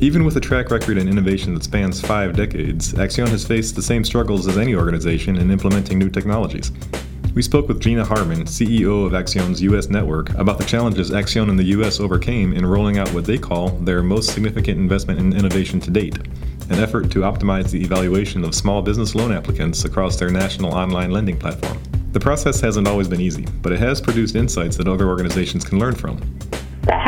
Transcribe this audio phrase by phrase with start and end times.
[0.00, 3.82] Even with a track record in innovation that spans five decades, Accion has faced the
[3.82, 6.70] same struggles as any organization in implementing new technologies.
[7.34, 11.56] We spoke with Gina Harman, CEO of Accion's US network, about the challenges Accion in
[11.56, 15.80] the US overcame in rolling out what they call their most significant investment in innovation
[15.80, 16.16] to date
[16.70, 21.10] an effort to optimize the evaluation of small business loan applicants across their national online
[21.10, 21.80] lending platform.
[22.12, 25.78] The process hasn't always been easy, but it has produced insights that other organizations can
[25.78, 26.20] learn from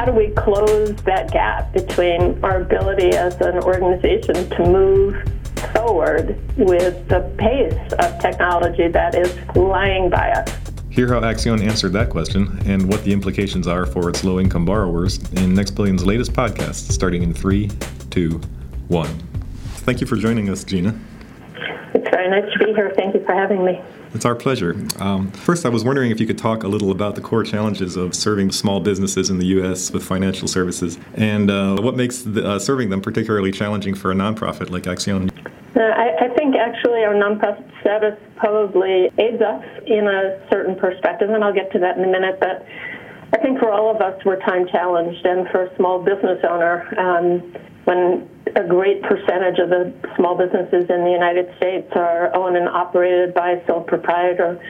[0.00, 5.14] how do we close that gap between our ability as an organization to move
[5.74, 10.56] forward with the pace of technology that is flying by us?
[10.88, 14.64] Hear how Accion answered that question and what the implications are for its low income
[14.64, 17.70] borrowers in Next Billion's latest podcast, starting in three,
[18.08, 18.40] two,
[18.88, 19.14] one.
[19.84, 20.98] Thank you for joining us, Gina.
[21.92, 22.90] It's very nice to be here.
[22.96, 23.82] Thank you for having me.
[24.12, 24.76] It's our pleasure.
[24.98, 27.96] Um, first, I was wondering if you could talk a little about the core challenges
[27.96, 29.92] of serving small businesses in the U.S.
[29.92, 34.14] with financial services and uh, what makes the, uh, serving them particularly challenging for a
[34.14, 35.30] nonprofit like Accion.
[35.76, 41.30] Uh, I, I, think actually our nonprofit status probably aids us in a certain perspective,
[41.30, 42.40] and I'll get to that in a minute.
[42.40, 42.66] But
[43.32, 46.92] I think for all of us, we're time challenged, and for a small business owner,
[46.98, 52.56] um, when a great percentage of the small businesses in the United States are owned
[52.56, 54.60] and operated by a sole proprietor.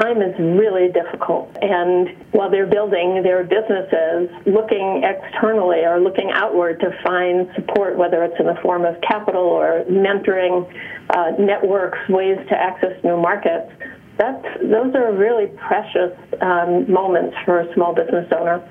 [0.00, 1.50] Time is really difficult.
[1.60, 8.22] And while they're building their businesses, looking externally or looking outward to find support, whether
[8.22, 10.66] it's in the form of capital or mentoring,
[11.10, 13.72] uh, networks, ways to access new markets,
[14.16, 18.62] that's, those are really precious um, moments for a small business owner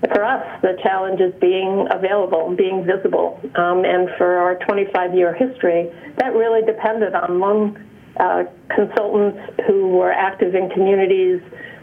[0.00, 3.40] for us, the challenge is being available, being visible.
[3.56, 7.84] Um, and for our 25 year history, that really depended on loan
[8.18, 11.40] uh, consultants who were active in communities,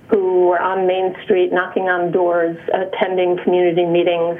[0.09, 4.39] who were on Main Street knocking on doors, attending community meetings,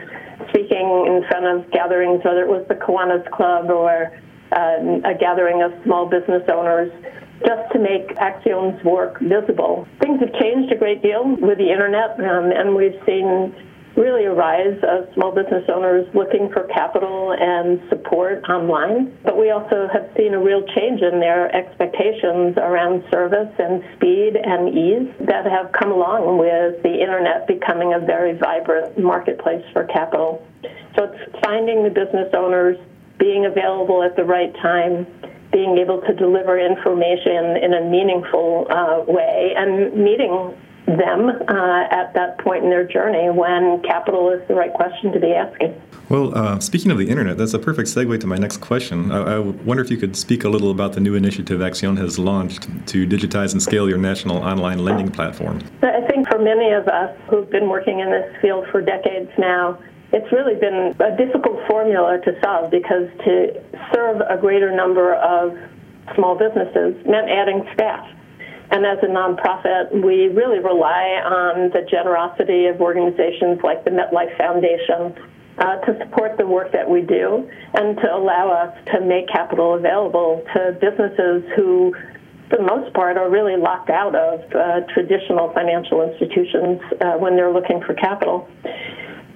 [0.49, 4.11] speaking in front of gatherings, whether it was the Kiwanis Club or
[4.51, 6.91] uh, a gathering of small business owners
[7.39, 9.87] just to make Accion's work visible.
[9.99, 13.53] Things have changed a great deal with the internet, um, and we've seen
[13.95, 19.17] really a rise of small business owners looking for capital and support online.
[19.23, 24.35] But we also have seen a real change in their expectations around service and speed
[24.35, 29.85] and ease that have come along with the internet becoming a very vibrant marketplace for
[29.85, 30.45] capital.
[30.95, 32.77] So it's finding the business owners,
[33.17, 35.07] being available at the right time,
[35.55, 40.53] being able to deliver information in a meaningful uh, way, and meeting
[40.85, 45.19] them uh, at that point in their journey when capital is the right question to
[45.19, 45.73] be asking.
[46.09, 49.13] Well, uh, speaking of the internet, that's a perfect segue to my next question.
[49.13, 52.19] I, I, wonder if you could speak a little about the new initiative Accion has
[52.19, 55.61] launched to digitize and scale your national online lending platform.
[55.81, 59.79] I think for many of us who've been working in this field for decades now,
[60.15, 63.61] it's really been a difficult formula to solve because to
[63.93, 65.57] serve a greater number of
[66.15, 68.07] small businesses meant adding staff.
[68.71, 74.37] And as a nonprofit, we really rely on the generosity of organizations like the MetLife
[74.37, 75.13] Foundation
[75.57, 79.75] uh, to support the work that we do and to allow us to make capital
[79.75, 81.93] available to businesses who,
[82.49, 87.35] for the most part, are really locked out of uh, traditional financial institutions uh, when
[87.35, 88.47] they're looking for capital.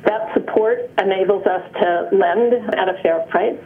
[0.05, 3.59] That support enables us to lend at a fair price.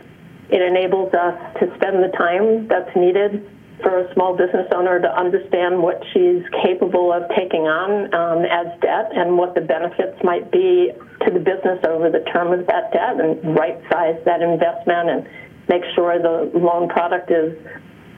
[0.49, 3.49] It enables us to spend the time that's needed
[3.81, 8.67] for a small business owner to understand what she's capable of taking on um, as
[8.81, 10.91] debt and what the benefits might be
[11.25, 15.27] to the business over the term of that debt and right size that investment and
[15.67, 17.57] make sure the loan product is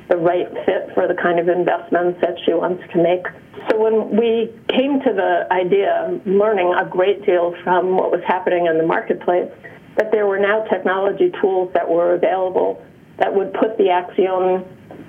[0.09, 3.25] the right fit for the kind of investments that she wants to make.
[3.69, 8.67] So when we came to the idea, learning a great deal from what was happening
[8.67, 9.49] in the marketplace,
[9.97, 12.83] that there were now technology tools that were available
[13.17, 14.67] that would put the Accion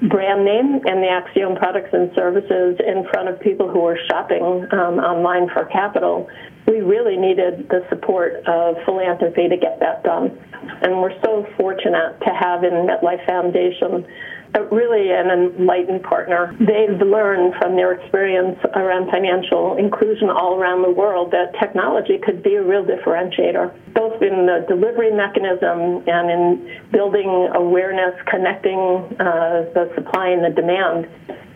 [0.08, 4.66] brand name and the Accion products and services in front of people who were shopping
[4.72, 6.28] um, online for capital,
[6.66, 10.36] we really needed the support of philanthropy to get that done.
[10.82, 14.06] And we're so fortunate to have in MetLife Foundation
[14.64, 16.54] really an enlightened partner.
[16.58, 22.42] They've learned from their experience around financial inclusion all around the world that technology could
[22.42, 28.78] be a real differentiator, both in the delivery mechanism and in building awareness, connecting
[29.20, 31.08] uh, the supply and the demand.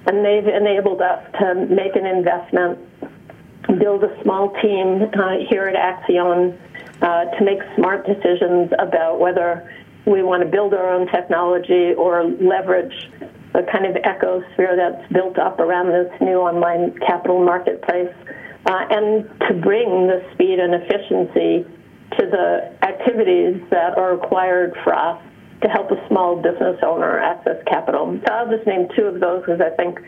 [0.07, 2.79] And they've enabled us to make an investment,
[3.79, 6.59] build a small team uh, here at Accion
[7.03, 9.69] uh, to make smart decisions about whether
[10.07, 12.95] we want to build our own technology or leverage
[13.53, 18.15] the kind of ecosphere that's built up around this new online capital marketplace,
[18.67, 21.67] uh, and to bring the speed and efficiency
[22.19, 25.21] to the activities that are required for us
[25.63, 28.19] to help a small business owner access capital.
[28.27, 30.01] So I'll just name two of those because I think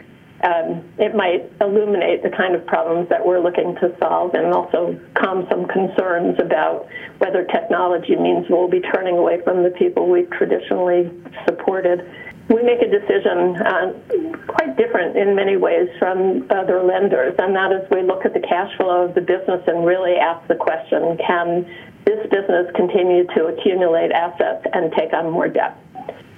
[0.42, 4.98] um, it might illuminate the kind of problems that we're looking to solve and also
[5.14, 10.30] calm some concerns about whether technology means we'll be turning away from the people we've
[10.30, 11.10] traditionally
[11.46, 12.02] supported.
[12.48, 13.94] We make a decision uh,
[14.48, 18.42] quite different in many ways from other lenders, and that is we look at the
[18.42, 21.64] cash flow of the business and really ask the question can
[22.04, 25.78] this business continue to accumulate assets and take on more debt?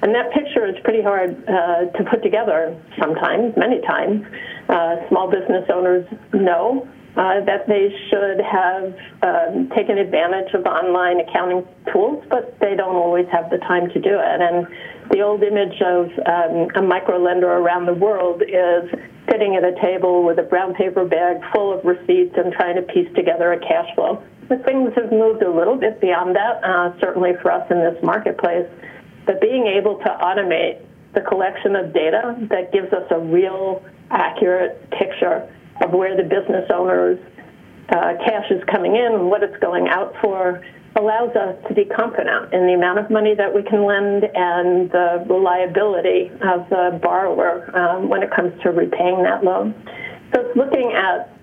[0.04, 4.22] And that picture is pretty hard uh, to put together sometimes, many times.
[4.68, 6.86] Uh, small business owners know
[7.16, 8.92] uh, that they should have
[9.22, 13.98] um, taken advantage of online accounting tools, but they don't always have the time to
[13.98, 14.40] do it.
[14.44, 14.66] And
[15.10, 18.84] the old image of um, a micro lender around the world is
[19.30, 22.82] sitting at a table with a brown paper bag full of receipts and trying to
[22.82, 24.22] piece together a cash flow.
[24.50, 27.96] But things have moved a little bit beyond that, uh, certainly for us in this
[28.02, 28.68] marketplace.
[29.26, 30.84] But being able to automate
[31.14, 35.48] the collection of data that gives us a real accurate picture
[35.82, 37.18] of where the business owner's
[37.90, 40.64] uh, cash is coming in and what it's going out for
[40.96, 44.90] allows us to be confident in the amount of money that we can lend and
[44.90, 49.74] the reliability of the borrower um, when it comes to repaying that loan.
[50.32, 51.34] So it's looking at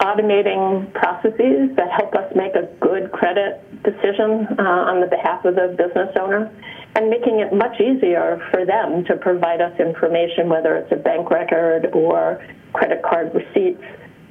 [0.00, 5.54] automating processes that help us make a good credit decision uh, on the behalf of
[5.54, 6.52] the business owner
[6.98, 11.30] and making it much easier for them to provide us information, whether it's a bank
[11.30, 13.84] record or credit card receipts,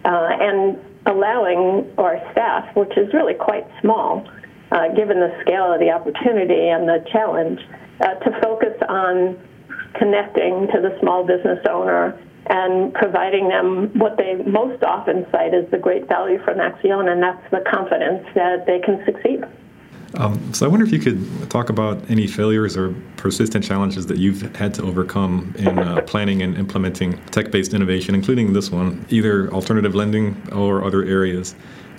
[0.03, 4.27] uh, and allowing our staff, which is really quite small,
[4.71, 7.61] uh, given the scale of the opportunity and the challenge,
[8.01, 9.39] uh, to focus on
[9.93, 15.63] connecting to the small business owner and providing them what they most often cite as
[15.71, 19.45] the great value from Accion, and that's the confidence that they can succeed.
[20.15, 24.18] Um, so I wonder if you could talk about any failures or persistent challenges that
[24.18, 29.51] you've had to overcome in uh, planning and implementing tech-based innovation, including this one, either
[29.51, 31.56] alternative lending or other areas.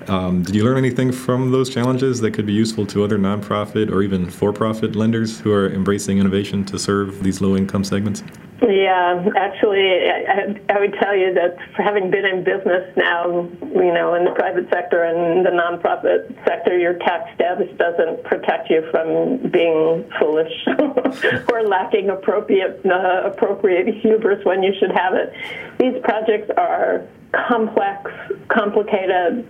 [0.08, 3.90] Um, did you learn anything from those challenges that could be useful to other nonprofit
[3.90, 8.22] or even for-profit lenders who are embracing innovation to serve these low-income segments?
[8.62, 14.14] Yeah, actually, I, I, would tell you that having been in business now, you know,
[14.14, 19.50] in the private sector and the nonprofit sector, your tax status doesn't protect you from
[19.50, 20.52] being foolish
[21.52, 25.32] or lacking appropriate uh, appropriate hubris when you should have it.
[25.78, 28.10] These projects are complex,
[28.48, 29.46] complicated.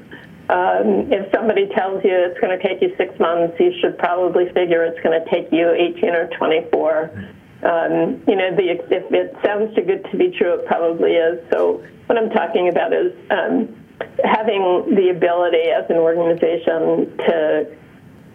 [0.49, 4.47] Um, if somebody tells you it's going to take you six months, you should probably
[4.53, 7.29] figure it's going to take you 18 or 24
[7.62, 11.43] um, you know, the, if it sounds too good to be true, it probably is.
[11.50, 13.75] So what I'm talking about is um,
[14.23, 17.77] having the ability as an organization to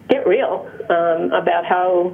[0.10, 2.14] get real um, about how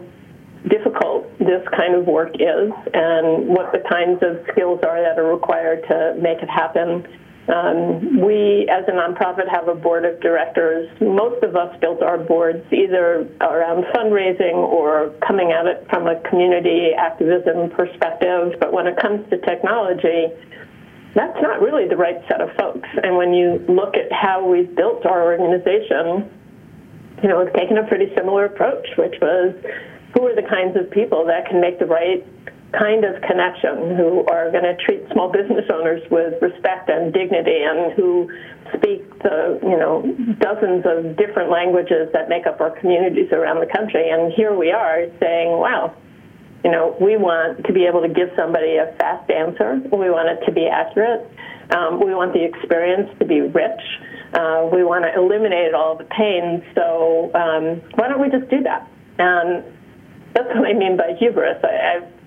[0.68, 5.34] difficult this kind of work is and what the kinds of skills are that are
[5.34, 7.08] required to make it happen
[7.50, 10.90] um, we, as a nonprofit, have a board of directors.
[11.02, 16.22] Most of us built our boards either around fundraising or coming at it from a
[16.30, 18.54] community activism perspective.
[18.60, 20.30] But when it comes to technology,
[21.16, 22.88] that's not really the right set of folks.
[23.02, 26.30] And when you look at how we've built our organization,
[27.24, 29.56] you know, we've taken a pretty similar approach, which was
[30.14, 32.26] who are the kinds of people that can make the right
[32.72, 37.64] kind of connection, who are going to treat small business owners with respect and dignity,
[37.64, 38.30] and who
[38.78, 40.04] speak the you know
[40.40, 44.10] dozens of different languages that make up our communities around the country.
[44.10, 45.96] And here we are saying, wow.
[46.62, 49.80] You know, we want to be able to give somebody a fast answer.
[49.96, 51.26] We want it to be accurate.
[51.72, 53.80] Um, we want the experience to be rich.
[54.34, 56.62] Uh, we want to eliminate all the pain.
[56.76, 58.92] So um, why don't we just do that?
[59.18, 59.64] And
[60.34, 61.64] that's what I mean by hubris.
[61.64, 62.19] I, I've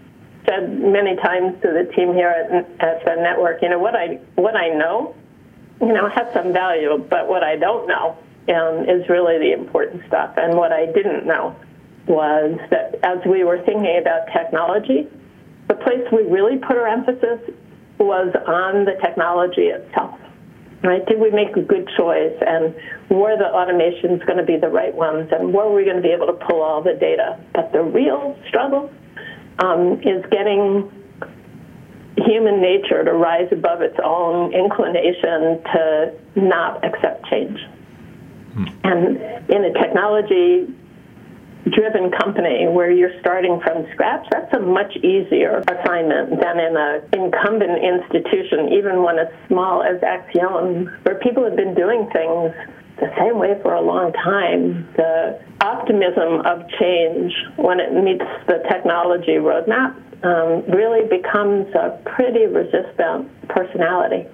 [0.46, 4.18] said many times to the team here at, at the network, you know, what I
[4.34, 5.14] what I know,
[5.80, 8.18] you know, has some value, but what I don't know
[8.48, 10.34] um, is really the important stuff.
[10.36, 11.56] And what I didn't know
[12.06, 15.08] was that as we were thinking about technology,
[15.68, 17.40] the place we really put our emphasis
[17.98, 20.18] was on the technology itself.
[20.82, 21.06] Right?
[21.06, 22.34] Did we make a good choice?
[22.44, 22.74] And
[23.08, 25.30] were the automations going to be the right ones?
[25.30, 27.38] And were we going to be able to pull all the data?
[27.54, 28.90] But the real struggle
[29.62, 30.90] um, is getting
[32.16, 37.58] human nature to rise above its own inclination to not accept change.
[38.54, 38.64] Hmm.
[38.84, 39.16] And
[39.48, 40.66] in a technology
[41.70, 47.02] driven company where you're starting from scratch, that's a much easier assignment than in an
[47.12, 52.52] incumbent institution, even one as small as Accion, where people have been doing things
[52.98, 54.88] the same way for a long time.
[54.96, 62.46] The optimism of change when it meets the technology roadmap um, really becomes a pretty
[62.46, 64.28] resistant personality.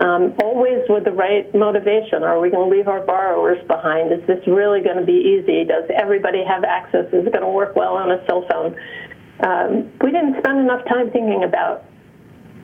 [0.00, 2.22] Um, always with the right motivation.
[2.22, 4.12] Are we going to leave our borrowers behind?
[4.12, 5.64] Is this really going to be easy?
[5.64, 7.06] Does everybody have access?
[7.12, 8.76] Is it going to work well on a cell phone?
[9.40, 11.84] Um, we didn't spend enough time thinking about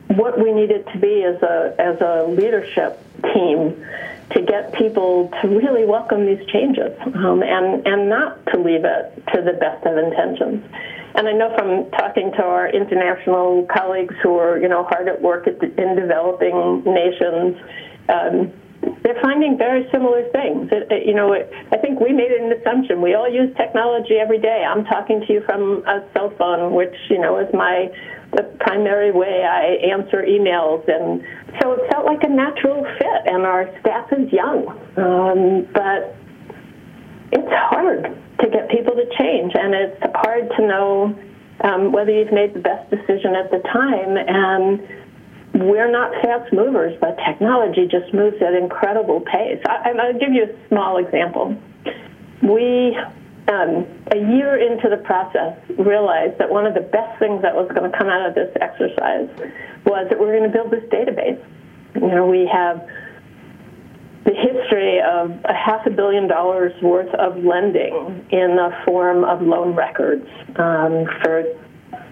[0.07, 2.99] what we needed to be as a as a leadership
[3.33, 3.83] team
[4.31, 9.23] to get people to really welcome these changes um, and and not to leave it
[9.33, 10.63] to the best of intentions.
[11.15, 15.21] And I know from talking to our international colleagues who are, you know, hard at
[15.21, 17.55] work at the, in developing nations,
[18.09, 18.51] um,
[19.03, 20.69] they're finding very similar things.
[20.71, 23.01] It, it, you know, it, I think we made an assumption.
[23.01, 24.65] We all use technology every day.
[24.67, 27.89] I'm talking to you from a cell phone, which, you know, is my
[28.35, 30.87] the primary way I answer emails.
[30.87, 31.23] And
[31.61, 33.21] so it felt like a natural fit.
[33.25, 34.67] And our staff is young.
[34.97, 36.15] Um, but
[37.31, 38.03] it's hard
[38.41, 41.19] to get people to change, and it's hard to know
[41.61, 44.17] um, whether you've made the best decision at the time.
[44.17, 49.61] And we're not fast movers, but technology just moves at incredible pace.
[49.67, 51.55] I, I'll give you a small example.
[52.41, 52.97] We,
[53.49, 57.69] um, a year into the process, realized that one of the best things that was
[57.75, 59.27] going to come out of this exercise
[59.85, 61.43] was that we're going to build this database.
[61.95, 62.87] You know, we have
[64.25, 69.41] the history of a half a billion dollars worth of lending in the form of
[69.41, 71.43] loan records um, for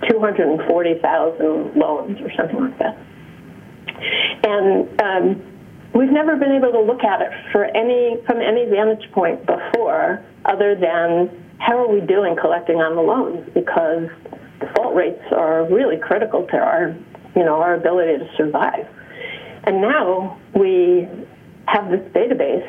[0.09, 2.97] 240,000 loans or something like that.
[4.43, 5.41] And um,
[5.93, 10.25] we've never been able to look at it for any from any vantage point before,
[10.45, 11.29] other than
[11.59, 14.09] how are we doing collecting on the loans because
[14.59, 16.95] default rates are really critical to our
[17.35, 18.87] you know our ability to survive.
[19.63, 21.07] And now we
[21.67, 22.67] have this database.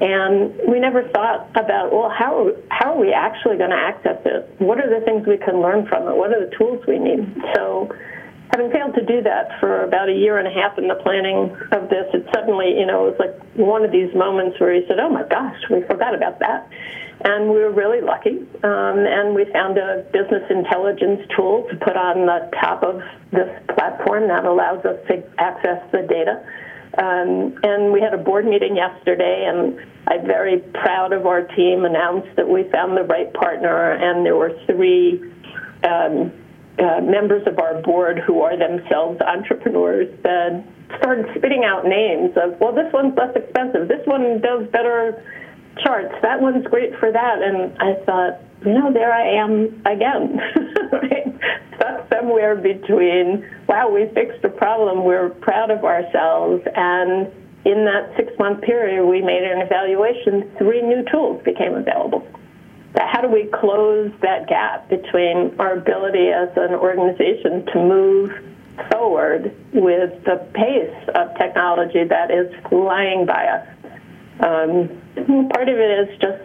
[0.00, 4.50] And we never thought about, well, how, how are we actually going to access it?
[4.58, 6.16] What are the things we can learn from it?
[6.16, 7.22] What are the tools we need?
[7.54, 7.88] So,
[8.50, 11.54] having failed to do that for about a year and a half in the planning
[11.70, 14.84] of this, it suddenly, you know, it was like one of these moments where you
[14.88, 16.68] said, oh my gosh, we forgot about that.
[17.24, 18.38] And we were really lucky.
[18.64, 23.00] Um, and we found a business intelligence tool to put on the top of
[23.30, 26.44] this platform that allows us to access the data
[26.98, 31.84] um, and we had a board meeting yesterday, and I'm very proud of our team.
[31.86, 35.22] Announced that we found the right partner, and there were three
[35.88, 36.32] um,
[36.78, 40.64] uh, members of our board who are themselves entrepreneurs that
[40.98, 43.88] started spitting out names of, well, this one's less expensive.
[43.88, 45.24] This one does better
[45.82, 46.14] charts.
[46.22, 47.42] That one's great for that.
[47.42, 50.38] And I thought, you know, there I am again.
[51.76, 57.32] Stuck somewhere between, wow, we fixed a problem, we're proud of ourselves, and
[57.64, 62.26] in that six month period, we made an evaluation, three new tools became available.
[62.96, 68.30] How do we close that gap between our ability as an organization to move
[68.90, 73.66] forward with the pace of technology that is flying by us?
[74.40, 76.42] Um, part of it is just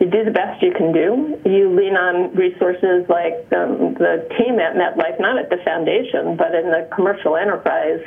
[0.00, 1.38] you do the best you can do.
[1.48, 6.54] You lean on resources like um, the team at MetLife, not at the foundation, but
[6.54, 8.02] in the commercial enterprise,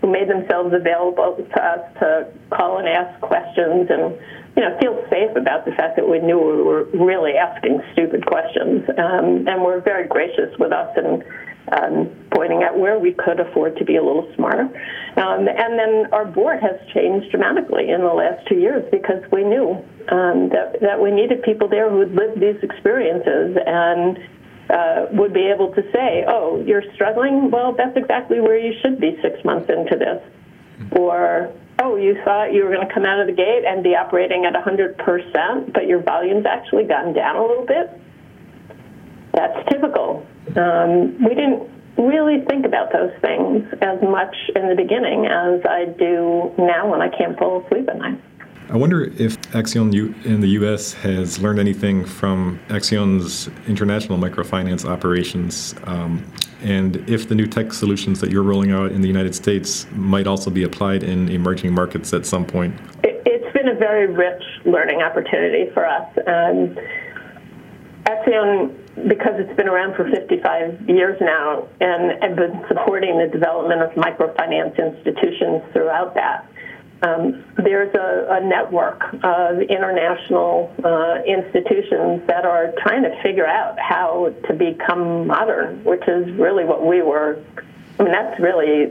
[0.00, 4.16] who made themselves available to us to call and ask questions and
[4.56, 8.24] you know feel safe about the fact that we knew we were really asking stupid
[8.26, 11.22] questions um, and were very gracious with us and
[11.72, 14.62] um, pointing out where we could afford to be a little smarter.
[15.16, 19.42] Um, and then our board has changed dramatically in the last two years because we
[19.42, 19.72] knew
[20.08, 24.18] um, that, that we needed people there who had lived these experiences and
[24.70, 27.50] uh, would be able to say, oh, you're struggling?
[27.50, 30.22] Well, that's exactly where you should be six months into this.
[30.92, 33.96] Or, oh, you thought you were going to come out of the gate and be
[33.96, 37.90] operating at 100%, but your volume's actually gone down a little bit?
[39.34, 40.26] That's typical.
[40.56, 41.68] Um, we didn't
[42.00, 47.00] really think about those things as much in the beginning as I do now when
[47.00, 48.20] I can't fall asleep at night.
[48.70, 49.92] I wonder if Accion
[50.24, 50.92] in the U.S.
[50.92, 56.24] has learned anything from Accion's international microfinance operations, um,
[56.62, 60.28] and if the new tech solutions that you're rolling out in the United States might
[60.28, 62.78] also be applied in emerging markets at some point.
[63.02, 66.06] It's been a very rich learning opportunity for us.
[66.28, 66.76] Um,
[68.04, 73.82] Accion because it's been around for 55 years now and have been supporting the development
[73.82, 76.46] of microfinance institutions throughout that.
[77.02, 83.78] Um, there's a, a, network of international uh, institutions that are trying to figure out
[83.78, 87.42] how to become modern, which is really what we were.
[87.98, 88.88] I mean, that's really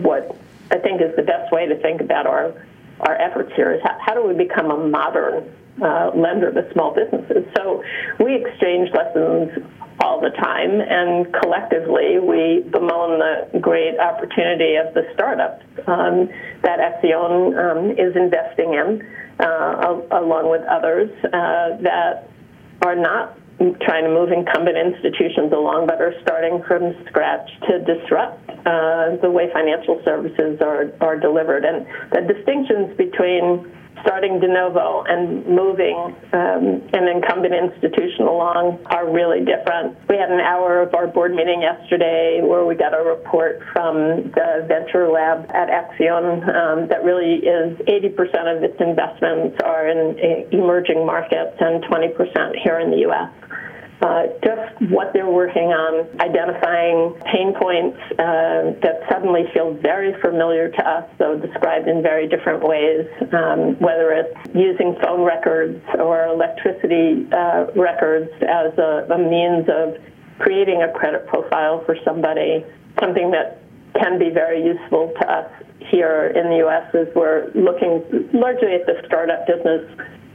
[0.00, 0.36] what
[0.72, 2.66] I think is the best way to think about our
[3.00, 6.94] our efforts here is how, how do we become a modern uh, lender to small
[6.94, 7.44] businesses.
[7.56, 7.82] So
[8.18, 9.50] we exchange lessons
[10.00, 16.28] all the time, and collectively we bemoan the great opportunity of the startups um,
[16.62, 19.06] that Accion um, is investing in,
[19.40, 22.28] uh, along with others uh, that
[22.82, 28.50] are not trying to move incumbent institutions along, but are starting from scratch to disrupt
[28.66, 31.64] uh, the way financial services are, are delivered.
[31.64, 33.64] And the distinctions between
[34.06, 39.98] starting de novo and moving um, an incumbent institution along are really different.
[40.08, 44.30] We had an hour of our board meeting yesterday where we got a report from
[44.30, 50.16] the venture lab at Accion um, that really is 80% of its investments are in
[50.52, 53.30] emerging markets and 20% here in the U.S
[54.02, 60.70] uh, just what they're working on, identifying pain points uh, that suddenly feel very familiar
[60.70, 66.26] to us, though described in very different ways, um, whether it's using phone records or
[66.26, 69.96] electricity uh, records as a, a means of
[70.38, 72.64] creating a credit profile for somebody,
[73.00, 73.62] something that
[73.98, 75.50] can be very useful to us
[75.90, 76.94] here in the U.S.
[76.94, 78.02] as we're looking
[78.34, 79.88] largely at the startup business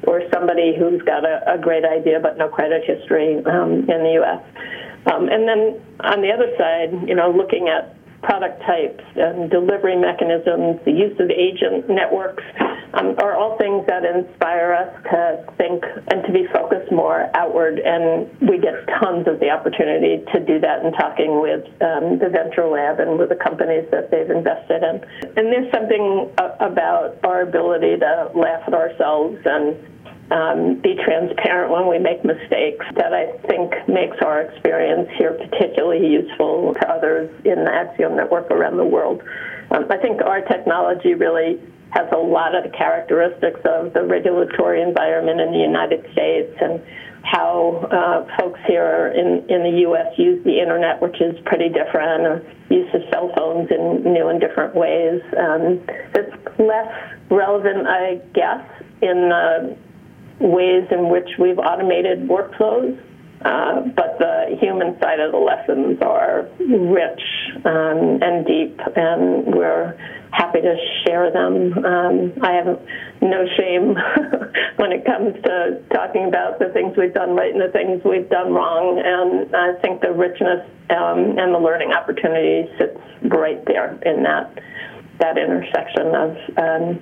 [0.04, 4.14] or somebody who's got a, a great idea but no credit history um, in the
[4.22, 4.42] U.S.
[5.12, 9.98] Um, and then on the other side, you know, looking at product types and delivery
[9.98, 12.44] mechanisms, the use of agent networks
[12.94, 17.80] um, are all things that inspire us to think and to be focused more outward.
[17.80, 22.30] And we get tons of the opportunity to do that in talking with um, the
[22.30, 25.02] Venture Lab and with the companies that they've invested in.
[25.36, 29.76] And there's something about our ability to laugh at ourselves and
[30.32, 36.08] um, be transparent when we make mistakes that I think makes our experience here particularly
[36.08, 39.22] useful to others in the Accion network around the world.
[39.72, 41.60] Um, I think our technology really
[41.92, 46.82] has a lot of the characteristics of the regulatory environment in the United States and
[47.24, 50.18] how uh, folks here in, in the U.S.
[50.18, 54.40] use the internet, which is pretty different, or use of cell phones in new and
[54.40, 55.22] different ways.
[55.38, 55.84] Um,
[56.16, 56.92] it's less
[57.30, 58.66] relevant, I guess,
[59.02, 59.76] in uh,
[60.42, 63.00] ways in which we've automated workflows.
[63.44, 67.22] Uh, but the human side of the lessons are rich
[67.66, 69.98] um, and deep, and we're
[70.32, 71.74] happy to share them.
[71.84, 72.80] Um, I have
[73.20, 73.96] no shame
[74.78, 78.30] when it comes to talking about the things we've done right and the things we've
[78.30, 83.98] done wrong, and I think the richness um, and the learning opportunity sits right there
[84.06, 84.60] in that
[85.20, 87.00] that intersection of um,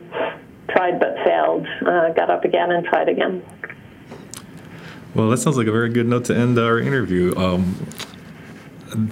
[0.69, 3.43] tried but failed, uh, got up again and tried again.
[5.15, 7.35] Well, that sounds like a very good note to end our interview.
[7.35, 7.73] Um,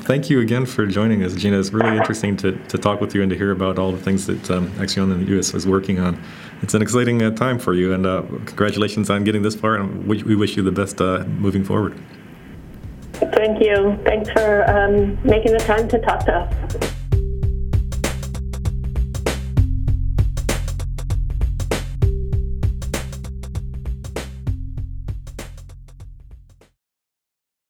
[0.02, 1.60] thank you again for joining us, Gina.
[1.60, 4.28] It's really interesting to, to talk with you and to hear about all the things
[4.28, 5.54] that um, Accion in the U.S.
[5.54, 6.22] is working on.
[6.62, 10.08] It's an exciting uh, time for you, and uh, congratulations on getting this far, and
[10.08, 12.00] we, we wish you the best uh, moving forward.
[13.14, 13.98] Thank you.
[14.04, 16.97] Thanks for um, making the time to talk to us.